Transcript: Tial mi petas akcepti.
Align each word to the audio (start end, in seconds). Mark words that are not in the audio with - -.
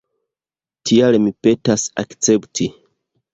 Tial 0.89 1.17
mi 1.25 1.33
petas 1.49 1.85
akcepti. 2.05 2.69